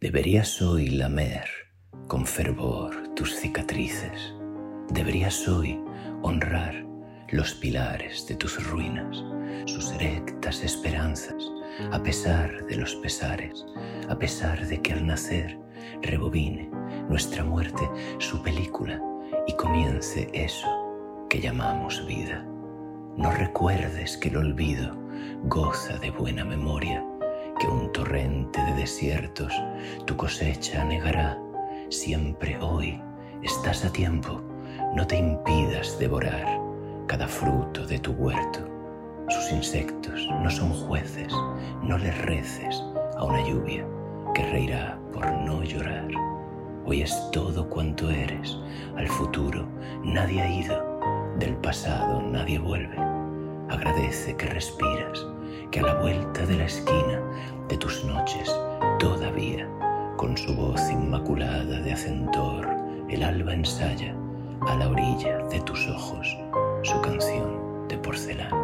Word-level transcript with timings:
Deberías 0.00 0.62
hoy 0.62 0.90
lamer 0.90 1.48
con 2.06 2.24
fervor 2.24 3.14
tus 3.16 3.34
cicatrices. 3.34 4.32
Deberías 4.90 5.48
hoy 5.48 5.76
honrar 6.22 6.86
los 7.32 7.52
pilares 7.54 8.24
de 8.28 8.36
tus 8.36 8.64
ruinas, 8.64 9.24
sus 9.66 9.90
erectas 9.90 10.62
esperanzas, 10.62 11.42
a 11.90 12.00
pesar 12.00 12.64
de 12.66 12.76
los 12.76 12.94
pesares, 12.94 13.66
a 14.08 14.16
pesar 14.16 14.68
de 14.68 14.80
que 14.80 14.92
al 14.92 15.04
nacer 15.04 15.58
rebobine 16.00 16.70
nuestra 17.08 17.42
muerte 17.42 17.90
su 18.18 18.40
película 18.40 19.02
y 19.48 19.52
comience 19.54 20.30
eso 20.32 21.26
que 21.28 21.40
llamamos 21.40 22.06
vida. 22.06 22.46
No 23.16 23.32
recuerdes 23.32 24.16
que 24.16 24.28
el 24.28 24.36
olvido 24.36 24.96
goza 25.42 25.98
de 25.98 26.12
buena 26.12 26.44
memoria 26.44 27.04
de 28.26 28.74
desiertos 28.74 29.52
tu 30.04 30.16
cosecha 30.16 30.84
negará. 30.84 31.38
Siempre 31.88 32.58
hoy 32.60 33.00
estás 33.44 33.84
a 33.84 33.92
tiempo, 33.92 34.42
no 34.96 35.06
te 35.06 35.16
impidas 35.16 35.96
devorar 36.00 36.60
cada 37.06 37.28
fruto 37.28 37.86
de 37.86 38.00
tu 38.00 38.10
huerto. 38.12 38.58
Sus 39.28 39.52
insectos 39.52 40.26
no 40.42 40.50
son 40.50 40.72
jueces, 40.72 41.32
no 41.84 41.96
les 41.96 42.18
reces 42.22 42.82
a 43.16 43.24
una 43.24 43.46
lluvia 43.46 43.86
que 44.34 44.42
reirá 44.50 44.98
por 45.12 45.24
no 45.30 45.62
llorar. 45.62 46.08
Hoy 46.86 47.02
es 47.02 47.30
todo 47.30 47.68
cuanto 47.68 48.10
eres, 48.10 48.58
al 48.96 49.06
futuro 49.06 49.68
nadie 50.02 50.42
ha 50.42 50.50
ido, 50.50 51.00
del 51.38 51.54
pasado 51.58 52.20
nadie 52.20 52.58
vuelve. 52.58 52.96
Agradece 53.68 54.34
que 54.36 54.46
respiras 54.46 55.24
que 55.70 55.80
a 55.80 55.84
la 55.84 55.94
vuelta 56.00 56.44
de 56.46 56.56
la 56.56 56.64
esquina 56.64 57.17
de 57.68 57.76
tus 57.76 58.04
noches 58.04 58.50
todavía, 58.98 59.68
con 60.16 60.36
su 60.36 60.54
voz 60.54 60.80
inmaculada 60.90 61.80
de 61.80 61.92
acentor, 61.92 62.66
el 63.08 63.22
alba 63.22 63.52
ensaya 63.52 64.14
a 64.62 64.74
la 64.76 64.88
orilla 64.88 65.38
de 65.50 65.60
tus 65.60 65.86
ojos 65.88 66.36
su 66.82 67.00
canción 67.00 67.86
de 67.88 67.98
porcelana. 67.98 68.57